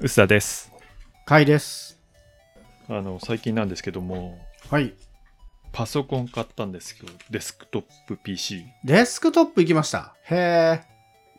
[0.00, 0.72] 臼田です
[1.26, 1.98] かいです。
[2.88, 4.38] あの最近なんですけども
[4.70, 4.94] はい。
[5.72, 10.14] パソコン買ったんですけどデスクトップ PC デスクトップ行きました。
[10.24, 10.80] へえ。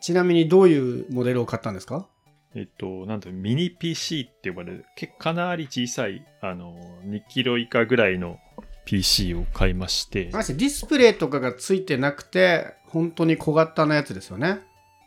[0.00, 2.06] ちなみにどういうモデルを買ったんですか？
[2.54, 4.86] えっとなんだろうミニ PC って呼ばれる
[5.18, 6.74] かなり小さいあの
[7.06, 8.38] 2キロ以下ぐらいの
[8.84, 14.60] PC を買いましてましてディスプレイとかがついてなくて、本当に小型のやつですよね。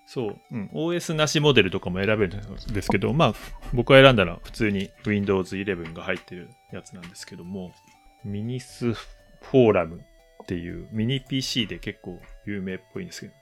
[0.05, 3.33] そう、うん、OS なしモデルとかも選べるんですけどまあ
[3.73, 7.71] 僕が選んだのは普通に Windows 11が入ってるやつなんですけども
[8.23, 10.01] ミニスフォーラム
[10.43, 13.33] っていうミニ PC で結構有名っぽいんですけど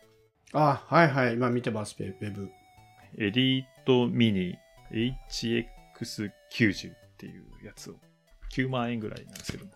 [0.53, 1.33] あ、はいはい。
[1.33, 2.49] 今見てます、ウェブ。
[3.17, 4.55] エリートミニ
[4.91, 7.95] HX90 っていうやつを
[8.51, 9.71] 9万円ぐらいなんですけども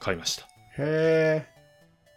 [0.00, 0.44] 買いました
[0.78, 1.46] へえ。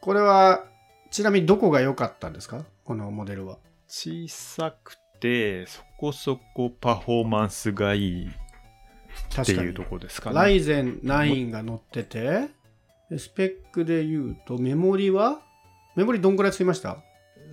[0.02, 0.64] これは、
[1.12, 2.64] ちなみにどこが良かったんですか？
[2.86, 3.58] このモデルは。
[3.88, 9.84] 小さくてそこそこパフォーマンスがいいっていうと。
[9.84, 12.50] ころですかラねイゼン9が載ってて、
[13.10, 15.40] でスペックで言うと、メモリは
[15.96, 16.98] メモリどんくらいつきました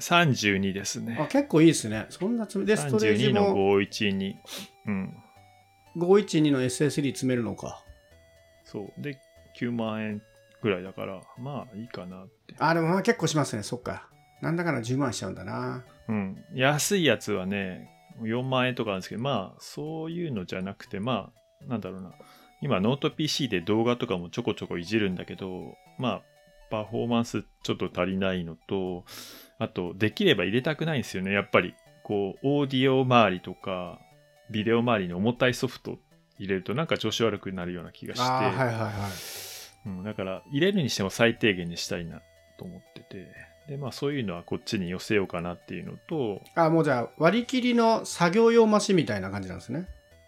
[0.01, 2.07] ？32ですあね結構いいですね。
[2.09, 4.35] そんなつめで、ストレージ32のも512
[4.87, 5.17] うん
[5.97, 7.85] 512の SSD 詰めるのか。
[8.65, 9.19] そうで
[9.61, 10.23] 9万円
[10.63, 13.63] ぐらいだからまあいいかなってあ、でもまあ結構しますね。
[13.63, 14.09] そっか。
[14.43, 15.85] なんだかんだ10万しちゃうんだな。
[16.09, 17.89] うん、安いやつはね
[18.21, 21.31] 4万円とかあるんですけどまあそういうのじゃなくてま
[21.65, 22.13] あなんだろうな。
[22.61, 26.23] 今ノート PC で動画とかもちょこちょこいじるんだけどまあ
[26.71, 29.05] パフォーマンスちょっと足りないのと
[29.59, 31.33] あとできれば入れたくないんですよね。
[31.33, 34.01] やっぱりこうオーディオ周りとか
[34.51, 35.99] ビデオ周りに重たいソフト
[36.39, 39.89] 入れるとなんか調子悪くなるような気がして、はいはいはい。
[39.89, 42.23] うん、だから入れるにしても最低限にしたいな
[42.59, 43.29] と思ってて
[43.69, 49.87] でまあそういうのはこっちに寄せようかなっていうのとあ、もうじゃあ割り切りの作業用マシンみたいな感じなんですね。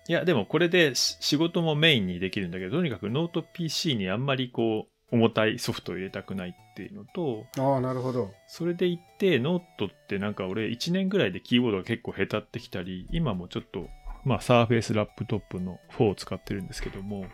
[0.09, 8.33] いやでもこれでし仕事もメインにできるんだけどとにかくノート PC にあんまりこう重たいソフトを入れたくないっていうのとああ、なるほど。
[8.47, 13.89] それでいってノートってなんか俺1年ぐらいでキーボードが結構へたってきたり今もちょっと
[14.25, 17.27] まあサーフェイスラップトップの4を使ってるんですけども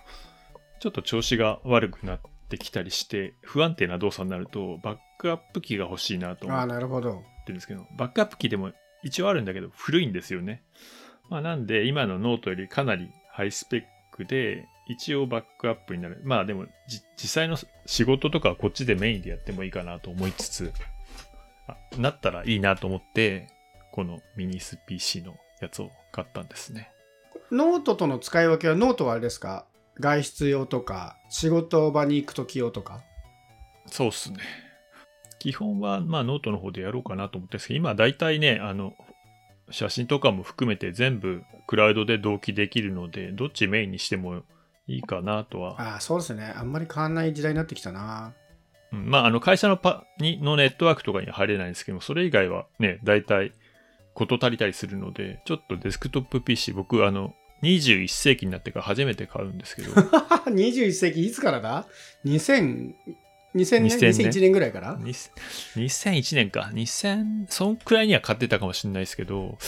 [0.80, 7.22] ちょっと調子が悪くなってきたりして不安定な動作になるとバックアップ機が欲しいなと思ああ、ってなるほど。
[7.46, 8.72] るんですけどバックアップ機でも
[9.02, 10.62] 一応あるんだけど古いんですよね。
[11.28, 13.82] まあ、なんで今のノートよりかなりハイスペッ
[14.12, 16.20] クで一応バックアップになる。
[16.24, 20.72] まあでもじ実際の仕事とかはこっちでメインでやってもいいかなと思いつつ
[21.68, 23.48] あなったらいいなと思って
[23.92, 26.90] このミニス PC のやつを買ったんですね。
[27.52, 29.66] ノートとの使い分けはノートはあれですか？
[29.98, 33.02] 外出用とか、仕事場に行くとき用とか？
[33.86, 34.38] そうっすね。
[35.40, 38.94] 基本はまあノートの方でやろうかなと思ってるんですけど今大体ねあの
[39.70, 44.42] 写真とかも含めて全部クラウドで同期できるのでどっちメインにしても
[44.86, 46.52] いいかなとは、ああ、そうですね。
[46.56, 48.32] あんまり変わんない時代になってきたな。
[48.92, 53.52] うんまああの会社のパにのネットワークとかには入れないんですけどそれ以外はね大体
[54.14, 59.92] 事足りたりするのでちょっとデスクトップ PC 僕あの21世紀になってから初めて買うんですけど
[60.50, 61.86] 21世紀いつからだ
[62.24, 62.94] ?2000、
[63.54, 64.96] 2000年2000年 ?2001 年ぐらいから？
[65.00, 66.70] に2001年か。
[66.72, 69.58] 2000、そんくらいには買ってたかもしれないですけど、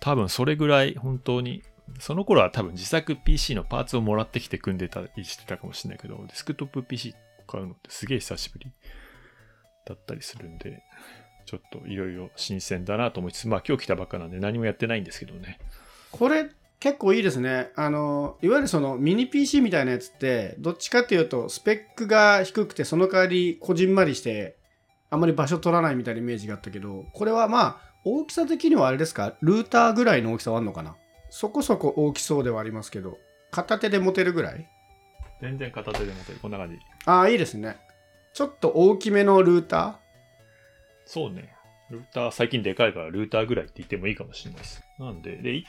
[0.00, 1.62] 多分それぐらい本当に、
[1.98, 7.14] その頃は多分自作 PC のパーツをもらってきて組んでたりしてたかもしれないけど、デスクトップ PC
[7.46, 8.72] 買うのってすげえ久しぶり
[9.86, 10.82] だったりするんで、
[11.46, 15.58] ちょっといろいろ新鮮だなと思いつつ、まあ今日来たばっかなんで何もやってないんですけどね。
[16.12, 17.70] これ結構いいですね。
[17.76, 24.56] あの、いわゆるそのミニ PC みたいなやつって、どっちかっていうと、スペックが低くて、その代わりこじんまりして、
[25.10, 30.96] あんまり場所取らないみたいなイメージがあったけど、これはまあ、大きさ的にはあれですか、ルーターぐらいの大きさはあるのかな？
[31.28, 33.18] そこそこ大きそうではありますけど、
[33.50, 34.66] 片手で持てるぐらい？
[35.42, 36.38] 全然片手で持てる。
[36.40, 36.78] こんな感じ。
[37.04, 37.76] ああ、いいですね。
[38.32, 40.00] ちょっと大きめのルータ
[41.04, 41.52] そうね。
[41.90, 44.82] ルーター、最近でかいからルーターぐらいって言ってもいいかもしれないです。
[44.98, 45.62] なんで、で、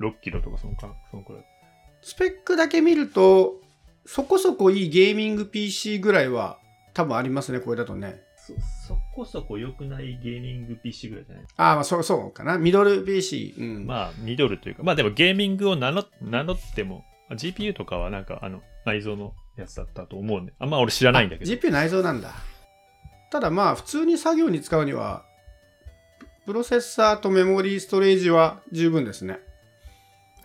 [0.00, 1.42] 1.6キロとかそのかそのくらい。
[1.42, 1.44] ー。
[2.02, 3.54] スペックだけ見ると、
[4.06, 6.58] そこそこいいゲーミング PC ぐらいは
[6.94, 8.22] 多分ありますね、これだとね。
[8.36, 11.44] そ、そこそこ良くないゲーミング PC ぐらいじゃない？
[11.56, 12.56] ああ、まあそうそうかな。
[12.58, 13.54] ミドル PC。
[13.58, 13.86] うん。
[13.86, 21.50] まあ、ミドルというか、まあでもゲーミングを名乗名乗っても、GPU とかはなんかあの、内蔵のやつだったと思うんで、あんま俺知らないんだけど。
[21.50, 22.32] GPU 内蔵なんだ。
[23.30, 25.24] ただまあ、普通に作業に使うには、
[26.46, 29.40] プロセッサーとメモリーストレージは十分ですね。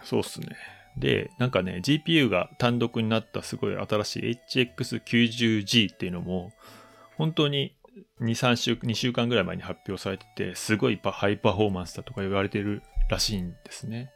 [0.03, 0.55] そうっすね。
[0.97, 6.51] で、なんかね、GPU が単独になったすごい新しい HX90G っていうのも、
[7.17, 7.75] 本当に
[8.21, 14.11] 2、3週、2週間ぐらい前に発表されてて、すごいハイパフォーマンスだとか言われてるらしいんですね。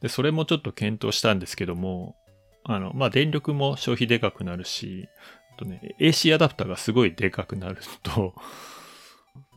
[0.00, 2.16] で、それもちょっと検討したんですけども、
[2.64, 5.08] あの、まあ、電力も消費でかくなるし、
[5.54, 8.34] あとね、AC アダプターがすごいでかくなると、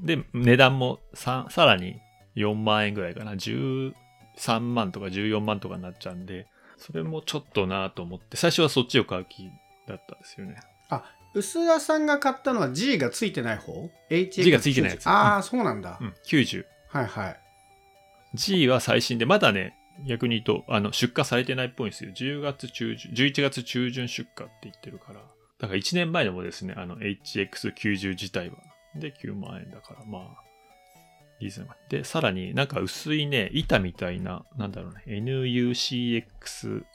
[0.02, 2.00] で、値段もささらに
[2.36, 3.34] 4万円ぐらいかな。
[3.34, 3.94] 10
[4.42, 6.48] 13万とか14万とかになっちゃうんで、
[6.78, 9.50] それもちょっとなと思って、最初はそっちを買う気
[9.88, 10.56] だったんですよね。
[11.34, 15.98] 薄田さんが買ったのは G がついてない方？G がついてないやつああ、そうなんだ。
[16.02, 16.66] うん、90。
[16.90, 17.40] はいはい。
[18.34, 22.12] G は最新で、まだね、逆に言うと、あの、出荷されてないっぽいんですよ。
[22.12, 25.22] 10月中旬、11月中旬出荷って言ってるから。
[25.60, 28.58] だから1年前のもですね、あの、HX90 自体は。
[28.96, 30.51] で、9万円だから、まあ、
[31.42, 36.86] リーズナブルで、さらになんか薄いね、板みたいな、なんだろうね、NUCXI7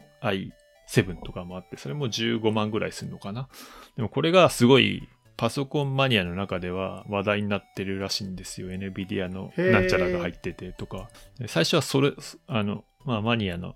[1.25, 3.48] とかもあって、それも15万ぐらいするのかな。
[3.96, 8.69] でもこれがすごい、パソコンマニアの中では話題になってるらしいんですよ。
[8.69, 11.10] NVIDIA のなんちゃらが入っててとか。
[11.38, 12.12] で最初はそれ、
[12.46, 13.75] あの、まあマニアの、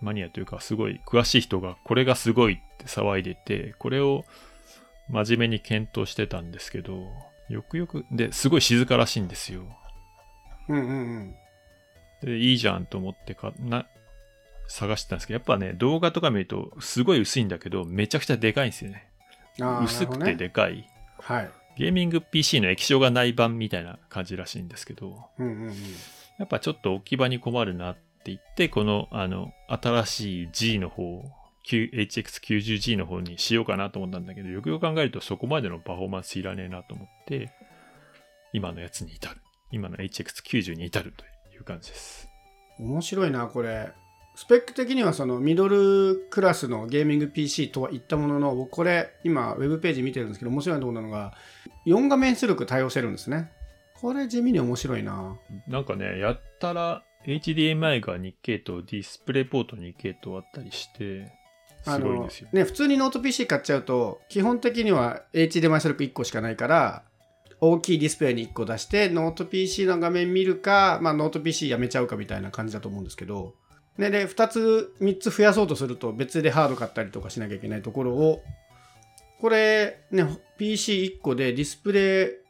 [0.00, 4.24] マニアというかすごい詳しい人がこれがすごいって騒いでて、これを
[5.08, 7.06] 真面目に検討してたんですけど、
[7.48, 9.62] よくよく、で、すごい静からしいんですよ。
[10.68, 11.34] うんうんうん。
[12.22, 13.86] で、いいじゃんと思ってか、な、
[14.68, 19.08] 探してたんですけど、やっぱね、動画とか見ると、すごい薄いんだけど、めちゃくちゃでかいんですよね。
[19.60, 20.88] あー薄くてなるほどねでかい。
[21.20, 21.50] はい。
[21.76, 25.74] ゲーミング PC の液晶がない版みたいな感じらしいんですけど、うんうんうん。
[26.38, 31.22] やっぱちょっと置き場に困るなって言って、この、あの、新しい G の方、
[31.64, 37.50] Q- HX90G の方にしようかなと思ったんだけど、よくよく考えるとそこまでのパフォーマンスいらねえなと思って、
[38.52, 39.36] 今のやつに至る。
[39.70, 41.24] 今の HX90 に至ると
[41.54, 42.28] いう感じです。
[42.78, 43.92] 面白いな、これ。
[44.34, 51.32] スペック的にはそのミドルクラスのゲーミング PC とは言ったものの、僕これ今ウェブページ見てるんですけど面白いところなのが、
[51.86, 53.50] 4画面出力対応してるんですね。
[53.94, 55.38] これ地味に面白いな。
[55.66, 61.32] なんかね、やったら HDMI が2系統、ディスプレイポート2系統あったりして、
[61.82, 62.48] すごいんですよ。
[62.52, 67.04] ね、普通にノート PC 買っちゃうと、基本的には HDMI 出力1個しかないから、
[67.60, 73.54] 大きいディスプレイに1個出して、ノート PC の画面見るか、まあ、ノート PC やめちゃうかみたいな感じだと思うんですけど、
[73.98, 78.42] ね、で、2つ、3つ増やそうとすると、別でハード買ったりとかしなきゃいけないところを、
[79.40, 80.24] これ、ね、
[80.58, 82.46] PC1 個でディスプレイ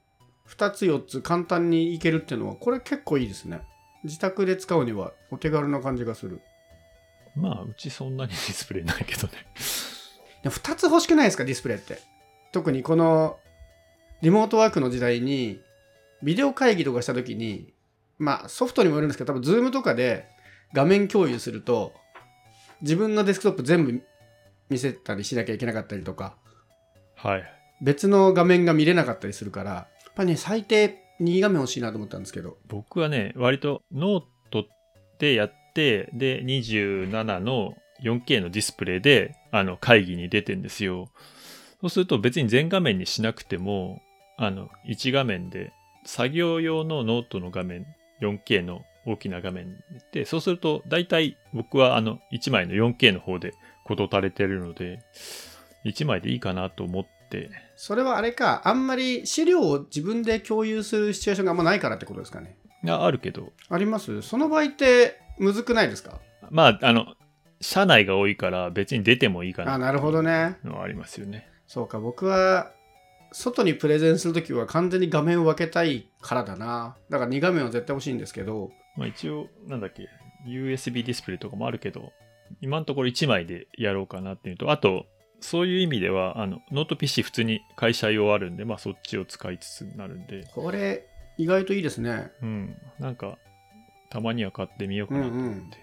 [0.48, 3.60] 2つ4つ簡単にいけるっていうのは、これ結構いいですね。
[4.04, 6.40] 自宅で使うにはお手軽な感じがする。
[7.34, 9.32] まあ、うちそんなにディスプレイないけどね。
[10.42, 12.00] でも2つ欲しくないですかディスプレイって
[12.52, 13.38] 特にこの
[14.22, 15.60] リモートワークの時代に
[16.22, 17.72] ビデオ会議とかした時に
[18.18, 20.26] まあソフトにもよるんですけど多分 Zoom とかで
[20.72, 21.92] 画面共有すると
[22.80, 24.02] 自分のデスクトップ全部
[24.68, 26.36] 見せたりしなきゃいけなかったりとか
[27.14, 27.44] はい。
[27.82, 34.64] 別の画面が見れなかったりするからやっぱね最低2画面欲しいなと思ったんですけど僕はね、割とノートっ
[35.18, 41.08] てやって、で、27の 4K のディスプレイで、あの、会議に出てんですよ。
[41.80, 44.02] そうすると別に全画面にしなくても、
[44.36, 45.72] あの、1画面で、
[46.04, 47.86] 作業用のノートの画面、
[48.20, 53.54] 4K の大きな画面で、そうすると、大体僕はあの、1枚の 4K の方で
[53.84, 55.00] 事足れてるので、
[55.84, 62.56] 1枚でいいかなと思って、それはあれかあんまり資料を自分で共有するシチュエーションがあんまないからってことですかね。
[62.88, 64.22] ああるけど、あります？
[64.22, 66.20] その場合ってむずくないですか？
[66.50, 67.14] まあ、あの、
[67.60, 69.74] 社内が多いから別に出てもいいかな。
[69.74, 70.56] あなるほどね。
[70.64, 71.48] のはありますよね。
[71.66, 72.70] そうか僕は
[73.32, 76.96] 外にプレゼンするときは完全に画面を分けたいからだな。
[77.10, 78.70] だから2画面は絶対欲しいんですけど。
[78.96, 80.08] まあ一応、なんだっけ、
[80.46, 82.12] USB ディスプレイとかもあるけど、
[82.60, 85.06] 今のところ1枚でやろうかなっていうと、あと、
[85.40, 91.06] そういう意味では、あの、ノート PC 普通に会社用あるんで、まあそっちを使いつつになるんで、これ
[91.36, 92.30] 意外といいですね。
[92.42, 93.38] うん、なんか、
[94.08, 95.78] たまには買ってみようかなと思って。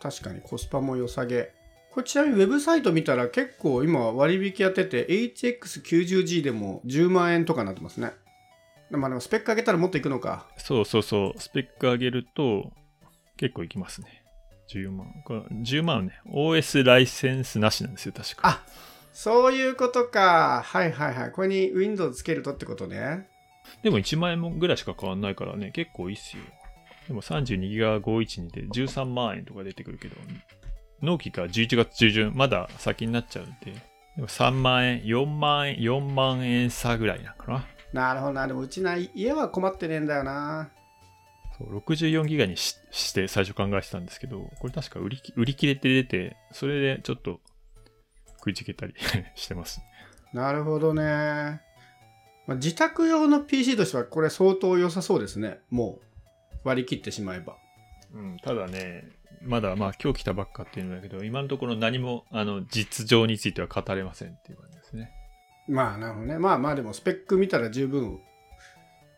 [0.00, 1.52] 確かにコスパも良さげ
[1.92, 8.12] これちなみにウェブサイト見たら結構今割引やってて HX90G でも10万円とかになってますね。
[8.90, 10.46] まあでもスペック上げたらもっといくのか。
[10.56, 12.72] そうそうそう、スペック上げると、
[13.36, 14.24] 結構いきますね。
[14.70, 15.06] 14万。
[15.24, 18.48] これ10万はね、OS ライセンスなしなんですよ、確か。
[18.48, 18.62] あ
[19.12, 20.62] そういうことか。
[20.64, 21.32] はいはいはい。
[21.32, 23.28] これに Windows つけるとってことね。
[23.82, 26.42] でも1万円もぐらいしか変わんないからね、結構いいっすよ。
[27.08, 30.16] でも32ギガ512で13万円とか出てくるけど、
[31.02, 33.72] 納期が11月中旬、まだ先になっちゃうんで、
[34.16, 37.66] でも3万円、4万円、4万円差ぐらいなのかな。
[37.92, 40.70] なるほどなでもうちな家は困ってねえんだよな
[41.58, 47.40] そう64ギガにしして最初考えてたんですけど、これ確か売りき売り切れて出て、それでちょっと
[48.38, 48.94] 食いつけたり
[49.34, 49.82] してます。
[50.32, 51.60] なるほどね。
[52.46, 55.60] まあ、自宅用の PC としてはこれ相当良さそうですね。
[55.70, 57.56] もう割り切ってしまえば。
[58.14, 59.08] うん、ただね、
[59.44, 65.12] まだまあ今日来たばっかっていうんだけど、今のところ何もあの実情については語れませんっていう感じですね。
[65.68, 66.38] まあなるほどね。
[66.38, 68.20] まあまあでもスペック見たら十分。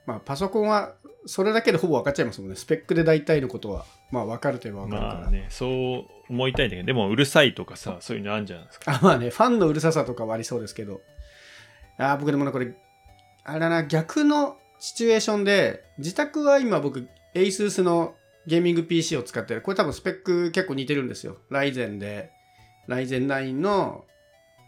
[0.07, 0.95] まあパソコンは
[1.26, 2.57] それだけでほぼ分かっちゃいますもんね。
[2.57, 5.14] スペックで大体のことはまあ分かるといえば分かるから。
[5.21, 8.95] まあね、そう思いたいんだけど、でもうるさいとかさ、そういうのあるんじゃないですか。
[8.95, 11.00] あまあね、ファンのうるささとかはありそうですけど。
[11.99, 12.75] あ僕でもね、これ、
[13.45, 18.14] あれだな、逆のシチュエーションで、自宅は今僕、ASUS の
[18.47, 19.63] ゲーミング PC を使ってる。
[19.63, 21.39] これ多分スペック結構似てるんですよ。
[21.51, 22.31] ライゼンで、
[22.87, 24.05] ライゼン9の、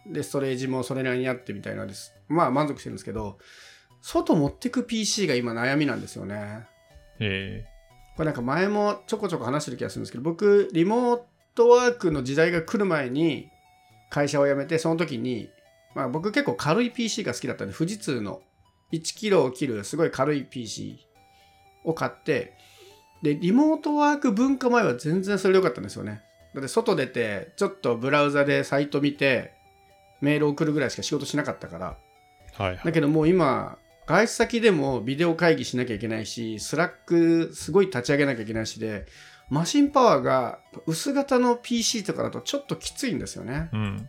[0.06, 2.14] で、ストレージもそれなりにあってみたいなんです。
[2.28, 3.38] まあ満足してるんですけど、
[4.00, 6.66] 外持ってく PC が今悩みなんですよね。
[7.18, 7.64] え
[8.16, 11.21] これなんか前もちょこちょこ話してる気がするんですけど、僕、リモー
[11.54, 13.49] トワークの時代が来る前に
[14.11, 15.50] 会社を辞めて、その時に、
[15.95, 18.42] まあ僕結構軽い PC が好きだったんで、富士通の
[18.92, 20.99] 1キロを切るすごい軽い PC
[21.85, 22.54] を買って、
[23.23, 26.23] で、リモートワーク文化前は全然それでよかったんですよね。
[26.54, 29.52] だって外出て、ちょっとブラウザでサイト見て、
[30.20, 32.85] メール送るぐらいしか仕事しなかったから、ー、はいはい。
[32.85, 39.06] だけどもう今、外出先でもビデオ会議しなきゃいけないし、スラックすごい立ち上げなきゃいけないしで、
[39.50, 43.68] マシンパワーが薄型の PC とかだとちょっときついんですよね。
[43.73, 44.08] うん。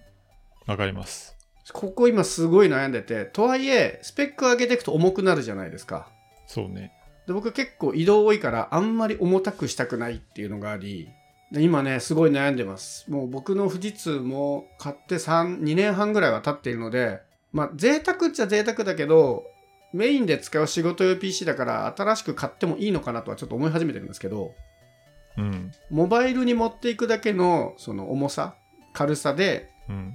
[0.68, 1.36] わかります。
[1.74, 6.10] ここ今すごい悩んでて、とはいえ、スペック上げていくと重くなるじゃないですか。
[6.46, 6.94] そうね。
[7.28, 11.10] で僕結構移動多いからあんまり重たくしたくないっていうのがあり、
[11.52, 13.10] で今ね、すごい悩んでます。
[13.12, 19.44] もう僕の富士通も買って3、2年半ぐらいは経っているので、まあ贅沢っちゃ贅沢だけど、
[19.94, 24.54] メインで使う仕事用 PC だから新しく買ってもいいのかなとはちょっと思い始めてるんですけど、
[25.38, 25.72] うん。
[25.90, 28.56] モバイルに持っていくだけのその重さ、
[28.94, 30.14] 軽さで、うん。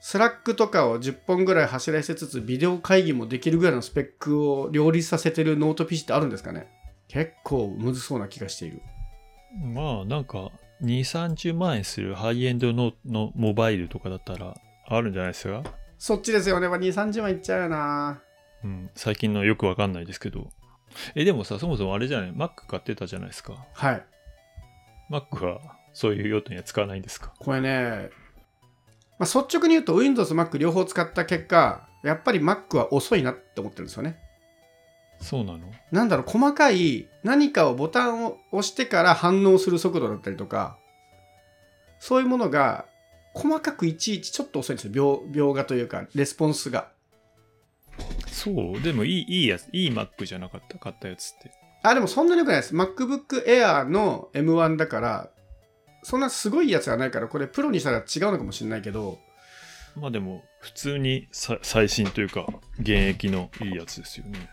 [0.00, 6.68] スラックとかを10本ぐらい走らせつつビデオ会議もできるぐらいのスペックを両立させてるノート PC ってあるんですかね？
[7.08, 8.80] 結構むずそうな気がしている。
[9.74, 10.50] まあなんか
[10.82, 14.54] 2、30万円するハイエンドののモバイルとかだったら
[14.86, 15.62] あるんじゃないですか？
[15.98, 16.68] そっちですよね。
[16.68, 18.20] 2、30万いっちゃうよな。
[18.62, 18.90] うん。
[18.94, 20.48] 最近のよくわかんないですけど。
[21.16, 23.66] え、でもさ、そもそもあれじゃない ?Mac 買ってたじゃないですか。
[23.72, 24.02] はい。
[25.10, 25.60] Mac は
[25.92, 27.32] そういう用途には使わないんですか？
[27.38, 28.10] これね、
[29.18, 34.18] まあ、率直に言うと Windows、Mac 両方使った結果、やっぱり Mac は遅いなって思ってるんですよね。
[35.20, 35.72] そうなの？
[35.90, 40.78] なんだろう、細かい何かをボタンを押してから反応する速度だったりとか、
[41.98, 42.86] そういうものが
[43.34, 44.92] 細かくいちいちちょっと遅いんですよ。
[44.92, 46.92] 秒秒がというか、レスポンスが。
[48.28, 48.80] そう？
[48.80, 50.78] でもいい、いいやつ、いい Mac じゃなかった？
[50.78, 51.50] 買ったやつって。
[51.82, 52.76] あ、でもそんなに良くないです。
[52.76, 55.30] MacBook Air の M1 だから、
[56.02, 59.18] そんなすごいやつはないから、これプロにしたら違うのかもしれないけど、
[59.96, 62.46] まあでも、普通にさ最新というか、
[62.78, 64.50] 現役のいいやつですよね。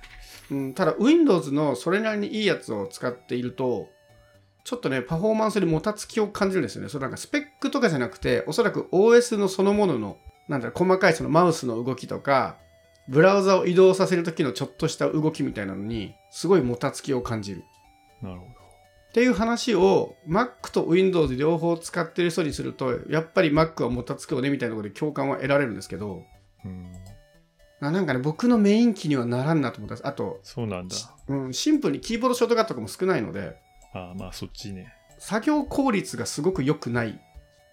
[0.52, 3.90] うん、ただ Windows のそれなりにいいやつを使っていると、
[4.64, 6.90] ちょっとね、パフォーマンスにもたつきを感じるんですよね。
[6.90, 12.58] それなんかスペックとかじゃなくて、おそらく OS のそのものの、なんだろう、細かいそのマウスの動きとか、
[13.08, 17.64] ブラウザを移動させる時のちょっとした動きみたいなのに、すごいもたつきを感じる。
[18.24, 18.46] なるほ
[19.16, 26.24] っていう話を Mac と Windows 両方使ってる人にすると、やっぱり Mac はもたつくよねみたいなところで共感は得られるんですけど、ど。
[26.66, 26.92] うん。
[27.80, 30.06] ななんかね、僕のメイン機にはならんなと思った。
[30.06, 30.98] あと、そうなんだ。
[31.30, 33.56] うん、シンプルにキーボードショートカットとかも少ないので、
[33.94, 34.94] ああ、まあそっちね。
[35.18, 37.18] 作業効率がすごく良くない。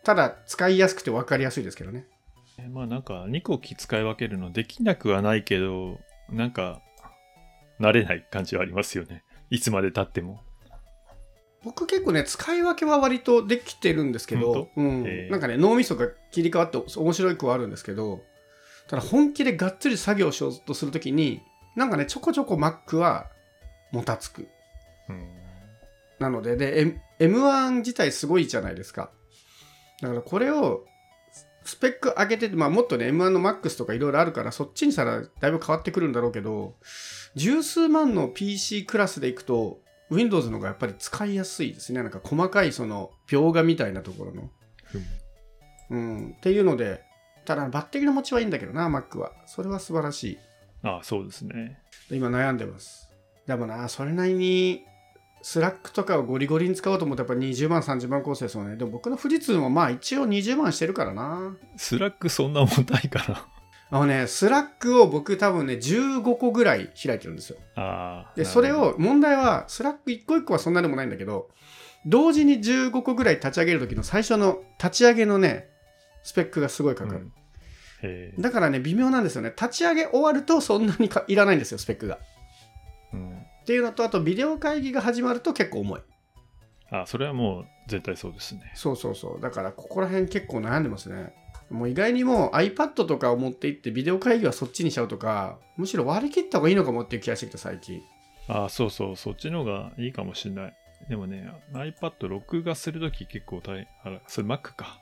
[0.04, 2.06] ただ、使いやすくて分かりやすいですけどね。
[2.56, 5.98] えまあなんか2個機使い分けるのできなくはないけど、
[6.30, 6.82] なんか、
[7.80, 9.24] 慣れない感じはありますよね。
[9.50, 10.40] いつまで経っても。
[11.64, 18.22] 僕結構ね、使い分けは割とできてるんですけど、うんえーなんかね、脳みそが切り替わって面白い句はあるんですけど、
[18.88, 21.40] ただ本気でがっつり作業しようとするときに、
[21.76, 23.26] なんかね、ちょこちょこ Mac は
[23.92, 24.48] もたつく。
[25.08, 25.28] うん。
[26.18, 29.10] なので、で、M- M1 自体すごいじゃないですか。
[30.00, 30.84] だからこれを
[31.64, 36.74] スペック上げてて、まあもっとね、M1 の MAX とかいろいろあるから、そっちにしたらだいぶ変わってくるんだろうけど、
[37.36, 39.78] 十数万の PC クラスでいくと、
[40.12, 42.02] Windows の方がやっぱり使いやすいですね。
[42.02, 44.50] なんか細かいその描画みたいなところの。
[45.90, 46.34] うん。
[46.36, 47.02] っていうので、
[47.44, 49.32] ただバッテリーの持ちはいいんだけどな、Mac は。
[49.46, 50.38] それは素晴らしい。
[50.82, 51.78] ああ、そうですね。
[52.10, 53.08] 今悩んでます。
[53.46, 54.84] でもな、それなりに、
[55.42, 58.76] スラックとかをゴリゴリに使おうと思ってやっぱ20万、30万構成ですよね。
[58.76, 61.56] でも僕の富士通もまあ一応20万してるからな。
[61.76, 63.48] スラックそんな重たいかな。
[63.94, 67.58] あのね、スラックを僕多分ね、15個ぐらい開いてるんですよ。
[68.34, 71.50] で、それを、問題は、スラック1個1個はそんなでもないんだけど、
[72.06, 75.68] 同時に15個ぐらい立ち上げる時の最初の立ち上げのね、
[76.22, 77.20] スペックがすごいかかる。
[77.20, 77.32] うん
[78.38, 79.50] だからね、微妙なんですよね。
[79.50, 82.18] 立ち上げ終わるとそんなにかいらないんですよ、スペックが。
[83.12, 83.38] うん。
[83.38, 86.00] っていうのと、あとビデオ会議が始まると結構重い。
[86.90, 88.72] あそれはもう絶対そうですね。
[88.74, 89.40] そうそうそう。
[89.40, 91.32] だからここら辺結構悩んでますね。
[91.72, 98.02] もう意外にもう iPad とかを持って行ってビデオ会議はそっちにしちゃうとか、むしろ割り切った方がいいのかもっていう気がしてきた最近。
[98.48, 100.74] ああ、そうそう、そっちの方がいいかもしれない。
[101.08, 103.86] でもね、iPad 録画するとき結構大変。
[104.04, 104.98] あら、それ Mac か。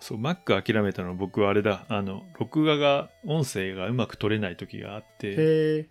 [0.00, 1.86] そう、Mac 諦めたの僕はあれだ。
[1.88, 5.86] あの、録画が、音声がうまく取れないときがあって。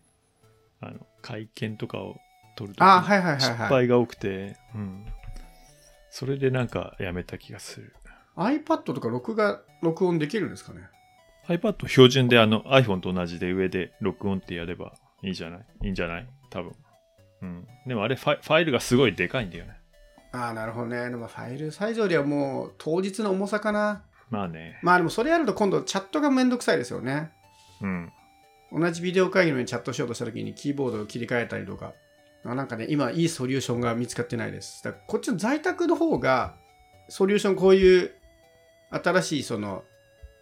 [0.82, 2.18] あの、会見とかを
[2.56, 3.40] 撮るとき失はい。
[3.70, 5.06] 敗が多くて、うん。
[6.12, 7.94] それでなんかやめた気がする。
[8.36, 10.82] iPad とか録画、録音できるんですかね
[11.48, 14.94] ？iPad 標準であの iPhone と同じで上で録音ってやれば
[15.24, 15.66] いいじゃない？
[15.84, 16.28] いいんじゃない？
[16.50, 16.76] 多分。
[17.42, 17.68] うん。
[17.88, 19.80] でもあれファイファイルがすごいでかいんだよね。
[20.32, 21.10] ああ、なるほどね。
[21.10, 24.04] でもファイルサイズよりはもう当日の重さかな。
[24.30, 24.80] まあね。
[24.84, 27.32] まあでもそれやると今度チャットがめんどくさいですよね。
[27.82, 28.12] うん。
[28.72, 31.94] 同じビデオ会議のようにチャットしようとした時にキーボードを切り替えたりとか。
[32.46, 34.84] あなんかね、今いいソリューションが見つかってないです。
[34.84, 36.56] だからこっちの在宅の方が、
[37.10, 38.12] ソリューションこういう
[38.92, 39.84] 新しいその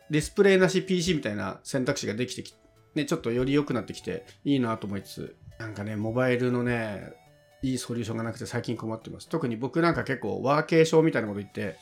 [0.09, 2.53] ディスプレイなし PC みたいな選択肢ができてき
[2.97, 7.13] ね、ちょっとより良くなってきていいなと思いつつ、なんかね、モバイルのね、
[7.61, 9.29] いいソリューションがなくて最近困ってます。
[9.29, 11.77] 特に僕なんか結構ワーケーションみたいなこと言って、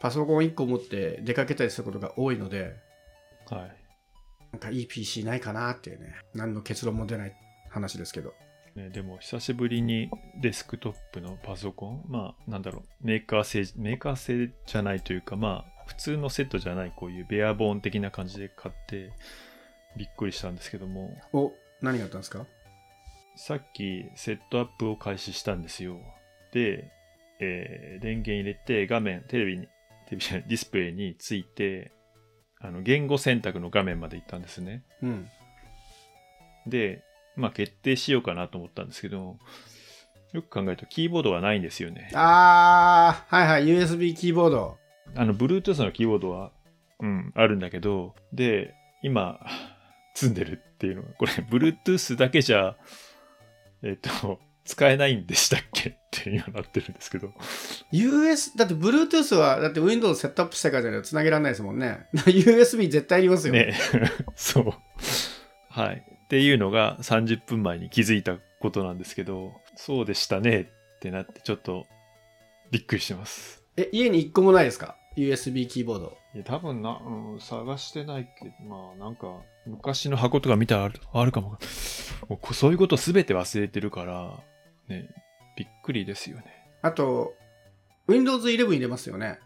[0.00, 2.76] パソコン1個持って出かけたりすることが多いので、
[3.48, 3.76] はい。
[4.52, 7.34] なんかいい PC ないかなっていうね、何の結論も出ない
[7.70, 8.34] 話ですけど。
[8.74, 10.10] ね、でも久しぶりに
[10.42, 19.12] デスクトップのパソコン、まあなんだろう、メーカー製、メーカー製じゃないというか、まあ普通のセットじゃないこういうベアボーン的な感じで買って
[19.96, 22.44] びっくりしたんですけども、お、何があったんですか？
[23.36, 25.98] さっきセットアップを開始したんですよ。
[26.52, 26.90] で、
[27.40, 29.66] えー電源入れて画面、テレビに、
[30.06, 31.92] テレビじゃないディスプレイについて、
[32.60, 34.82] あの言語選択の画面まで行ったんですね。
[35.02, 35.28] うん。
[36.66, 37.02] で、
[37.36, 39.38] まあ決定しようかなと思ったんですけど、
[40.32, 42.10] よく考えるとキーボードがないんですよね。
[42.14, 44.78] あー、はいはい、USB キーボード。
[45.14, 46.52] あの、Bluetooth のキーボードは、
[47.00, 49.40] うん、あるんだけど、で、今、
[50.14, 52.76] 積んでるっていうのが、これ、Bluetooth だけじゃ、
[53.82, 55.90] えっ、と、使えないんでしたっけ？
[55.90, 57.32] って今なってるんですけど。
[57.92, 62.06] US、だって Bluetooth は、だって Windows セットアップしてからじゃないと繋げられないですもんね。
[62.26, 63.54] USB 絶対いりますよ。
[63.54, 63.74] ね。
[64.34, 64.72] そう。
[65.68, 66.04] はい。
[66.24, 71.86] っていうのが30分前に気づいたことなんですけど、そうでしたねってなって、ちょっと
[72.72, 73.62] びっくりしてます。
[73.76, 76.16] え、家に1個もないですか ?USB キーボード。
[76.34, 81.58] いや、多分な、うん、探してないけど、まあ、なんか、昔の箱とか見たらあるあるかも。
[82.28, 84.38] もうこそういうことすべて忘れてるから、
[84.88, 85.08] ね、
[85.56, 86.44] びっくりですよね。
[86.82, 87.34] あと、
[88.08, 89.40] Windows 11入れますよね。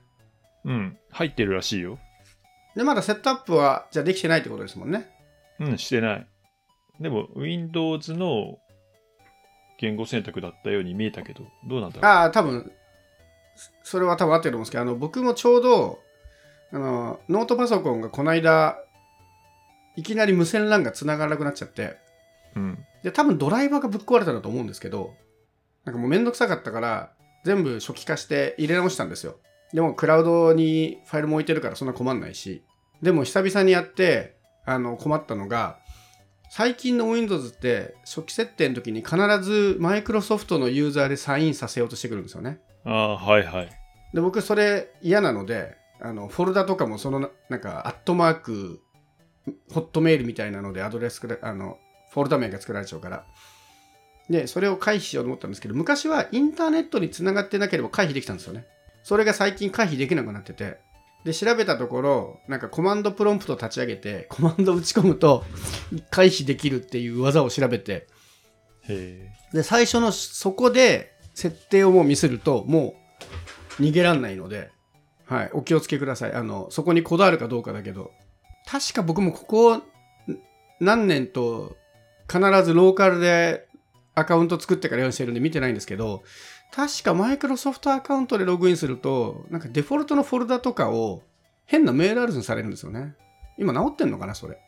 [0.65, 1.99] うん、入ってるらしいよ。
[2.77, 5.09] で、まだセットアップは、じゃあできてないってことですもんね。
[5.59, 6.27] うん、してない。
[7.01, 8.59] でも、Windows の
[9.79, 12.05] 言語選択だったように見えたけど、どうなんだろう。
[12.05, 12.71] ああ、多分、
[13.91, 15.99] それは多分合ってると思うんですけど、あの、僕もちょうど、
[16.73, 18.79] あの、ノートパソコンがこの間、
[19.97, 21.97] いきなり無線 LAN が繋がらなくなっちゃって、
[22.55, 22.79] うん。
[23.03, 25.15] で、多分ドライバーがぶっ壊れたんだと思うんですけど、
[25.85, 27.11] なんかもうめんどくさかったから、
[27.45, 29.41] 全部初期化して入れ直したんですよ。
[29.73, 32.63] でも、クラウドにファイルも置いてるからそんな困んないし。
[33.03, 35.81] でも、久々にやって、あの、困ったのが、
[36.53, 42.61] 最近の Windows って初期設定の時に必ずマイクロソフトのユーザーでサインさせようとしてくるんですよね。
[42.85, 43.80] ああ、はいはい。
[44.15, 48.81] で、僕それ嫌なので、あの、フォルダとかもそのな、なんか、アットマーク、
[49.73, 51.79] ホットメールみたいなのでアドレスあの、
[52.13, 53.25] フォルダ名が作られちゃうから。
[54.29, 58.67] で、それを回避しようと思ったんですけど、昔はインターネットにつながってなければ回避できたんですよね。
[59.03, 60.79] それが最近回避できなくなってて。
[61.25, 65.45] で、調べたところ、なんかコマンドプロンプト立ち上げて、コマンド打ち込むと
[66.11, 68.07] 回避できるっていう技を調べて、
[68.89, 73.00] へで、最初のそこで設定をもうミスると、もう
[73.81, 74.71] 逃げらんないので、
[75.27, 76.33] はい、お気をつけください。
[76.33, 78.13] あの、そこにこだわるかどうかだけど、
[78.67, 79.83] 確か僕もここ
[80.81, 81.77] 何年と
[82.31, 83.67] 必ずローカルで
[84.15, 86.23] アカウント作ってから用意してるんで見てないんですけど、
[86.73, 91.23] 確かマイクロソフトアカウントでログインすると、なんかデフォルトのフォルダとかを
[91.67, 93.15] 変なメールアドレスにされるんですよね。
[93.59, 94.59] 今治ってんのかな、それ。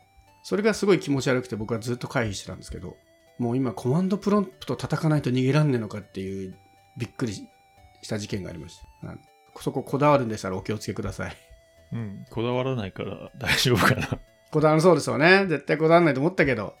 [0.43, 2.95] それがすごい気持ち悪くて僕はずっと回避してたんですけど。
[3.39, 6.55] もう今コマンドプロンプト叩かないと逃げらんねえのかっていう
[6.97, 7.47] びっくりし
[8.07, 8.92] た事件がありました。
[9.07, 9.17] はい
[9.59, 11.37] そここだわるんでしたらお気をつけください。
[11.93, 11.95] え。
[11.95, 14.19] うん、こだわらないから 大丈夫かな。
[14.51, 15.45] こだわるそうですよね。
[15.47, 16.75] 絶対こだわらないと思ったけど。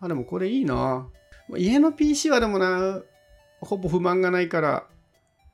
[0.00, 1.08] あ、でもこれいいな。
[1.56, 3.00] 家の PC はでもな、
[3.60, 4.86] ほぼ不満がないから、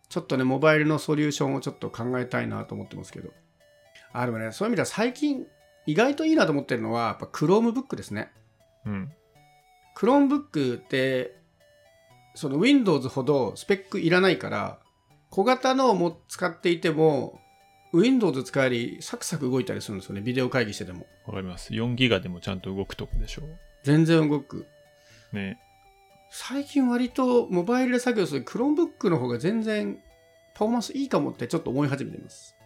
[0.09, 3.31] ちょっとね、モバイルのソリューションをちょっと考えたいなと思ってますけど。
[4.13, 5.47] あ、でもね、そういう意味では最近、
[5.87, 8.31] 意外といいなと思ってるのは、やっぱ Chromebook ですね。
[8.85, 9.13] うん。
[9.97, 11.37] Chromebook って
[12.37, 14.79] その Windows ほどスペックいらないから
[15.37, 17.39] 小型のをも使っていても
[17.93, 20.23] Windows 使えりサクサク動いたりするんですよね。
[20.23, 21.05] ビデオ会議してても。
[21.27, 21.75] わかります。
[21.75, 23.43] 4ギガでもちゃんと動くとこでしょ。
[23.83, 24.65] 全然動く。
[25.35, 25.59] ね。
[26.31, 29.99] 最近割とモバイルで作業する Chromebook の方が全然
[30.55, 32.57] パフォーマンスいいかもってちょっと思い始めてます。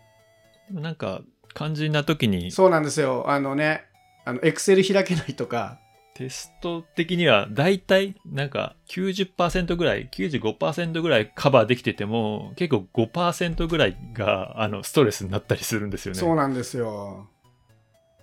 [0.68, 1.22] でもなんか、
[1.56, 2.52] 肝心な時に。
[2.52, 3.28] そうなんですよ。
[3.28, 3.82] あのね
[4.24, 5.80] あの Excel 開けないとか
[6.14, 16.20] テスト的には大体なんか90%ぐらい、95%ぐらいカバーできてても結構5%ぐらいがあのストレスになったりするんですよね。
[16.20, 17.28] そうなんですよ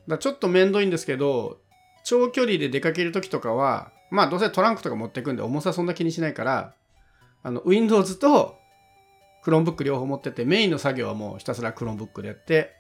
[0.08, 1.60] だちょっと面倒いんですけど
[2.04, 6.74] 長距離で出かける時とかはまあどうせトランクとか持ってくんで重さそんな気にしないから
[7.44, 8.58] あの Windows と
[9.46, 12.74] Chromebook 両方持っててメインの作業はもうひたすら Chromebook でやって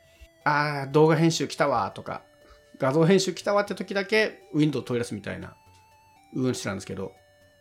[0.45, 2.23] ああ動画編集来たわとか
[2.79, 5.55] 画像編集来たわって時だけ Windows 取り出すみたいな
[6.33, 7.13] 運してたんですけど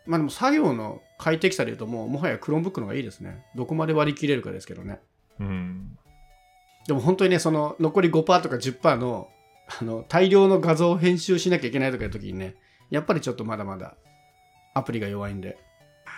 [0.06, 5.00] まあでも作業の快適さで言うともうもはや Chromebook の方がいいですねどこまで割り切れるかですけどね
[5.40, 5.98] うん。
[6.86, 9.28] でも本当にね、その残り5%とか10%の
[9.80, 12.54] あの大量の画像を編集しなきゃいけないとかいう時にね、
[12.90, 13.96] やっぱりちょっとまだまだ
[14.74, 15.58] アプリが弱いんで。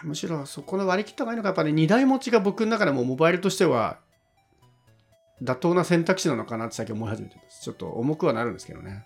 [0.04, 3.98] むしろそこの割り切った方がいいのか、やっぱり2台持ちが僕の中でもモバイルとしては
[5.42, 7.62] 妥当な選択肢なのかなって最近思い始めてます。
[7.62, 9.04] ちょっと重くはなるんですけどね。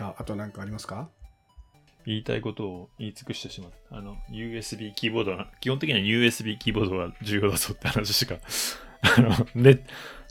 [0.00, 1.08] ああと何かありますか？
[2.06, 3.96] 言いたいことを言い尽くしてしまった。
[3.96, 8.36] あの、USB キーボードな、基本的には USB キーボードが重要だぞって話しか、
[9.02, 9.84] あの、ネ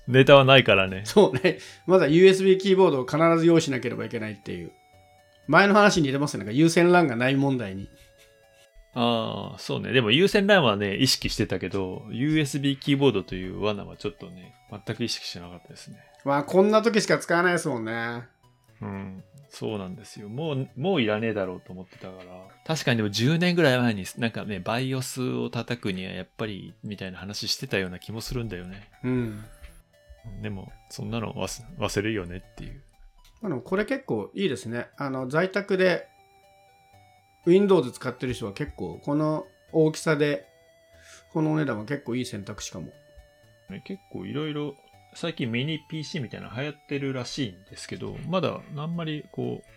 [0.07, 1.03] ネタはないからね。
[1.05, 1.59] そうね。
[1.85, 4.71] まだ USB キーボードを必ず用意しなければいけないっていう。
[5.47, 6.45] 前の話に似てますよね。
[6.45, 7.87] なんか優先 LAN がない問題に。
[8.93, 9.91] ああ、そうね。
[9.91, 15.97] でも有線 LAN はね、意識してたけど、USB キーボードという罠はちょっとね、全く意識してなかったですね。
[16.25, 18.23] まあこんな時しか使わないですもんね。
[18.81, 19.23] うん。
[19.49, 20.29] そうなんですよ。
[20.29, 22.25] もう、もういらねえだろうと思ってたから。
[22.65, 28.89] 確かにでも10年ぐらい前に、なんかね、バイオスを叩くにはやっぱり、みたいな話してたような気もするんだよね。
[29.03, 29.43] うん。
[30.41, 32.81] でも、そんなの忘忘れるよねっていう。
[33.41, 34.87] まあ、でもこれ結構いいですね。
[34.97, 36.07] あの在宅で
[37.45, 40.49] Windows 使ってる人は結構この大きさで
[41.31, 42.91] このお値段は結構いい選択肢かも。
[43.69, 44.75] ね、結構いろいろ、
[45.13, 49.69] 最近ミニ PC みたいなの流行ってるらしいんですけど、まだあんまりこう、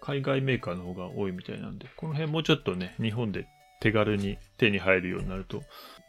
[0.00, 3.46] 海外メーカーの方が多いみたいなんで、この辺もうちょっとね、日本で
[3.80, 5.62] 手軽に手に入るようになると、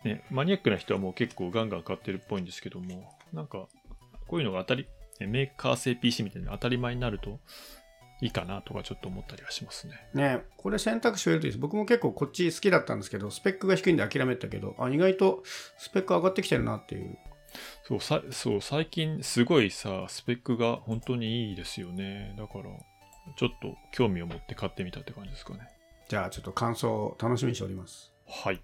[0.04, 3.68] ね、マニアックな人はもう結構ガンガン買ってるっぽいんですけども、なんか、
[4.28, 4.88] こういうのが当たり、
[5.20, 7.40] メーカー製 PC みたいな当たり前になると
[8.22, 9.94] いいかなとかちょっと思ったりはしますね。
[10.14, 11.62] ねこれ選択肢増えるといいです。
[11.62, 15.44] 僕も結構こっち好きだったんですけど、スペックが低いんで諦めてたけど、あ、意外と
[15.78, 17.18] スペック上がってきてるなっていう。
[17.88, 22.34] そう、さそう最近すごいさ、スペックが本当にいいですよね。
[22.38, 22.66] だから、
[23.38, 25.68] ちょっと興味を持って買ってみたって感じですかね。
[26.10, 28.14] じゃあちょっと感想を楽しみにしております。
[28.28, 28.62] はい。